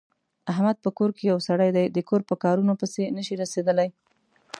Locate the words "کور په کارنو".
2.09-2.73